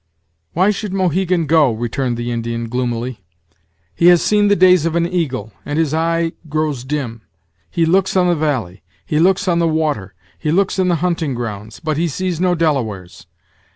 "Why 0.53 0.71
should 0.71 0.93
Mohegan 0.93 1.45
go?" 1.45 1.71
returned 1.71 2.17
the 2.17 2.31
Indian, 2.31 2.69
gloomily. 2.69 3.21
"He 3.93 4.07
has 4.07 4.23
seen 4.23 4.47
the 4.47 4.55
days 4.55 4.83
of 4.87 4.95
an 4.95 5.07
eagle, 5.07 5.53
and 5.63 5.77
his 5.77 5.93
eye 5.93 6.31
grows 6.49 6.83
dim 6.83 7.21
He 7.69 7.85
looks 7.85 8.17
on 8.17 8.25
the 8.27 8.33
valley; 8.35 8.81
he 9.05 9.19
looks 9.19 9.47
on 9.47 9.59
the 9.59 9.67
water; 9.67 10.15
he 10.39 10.51
looks 10.51 10.79
in 10.79 10.87
the 10.87 10.95
hunting 11.05 11.35
grounds 11.35 11.79
but 11.79 11.97
he 11.97 12.07
sees 12.07 12.41
no 12.41 12.55
Delawares. 12.55 13.27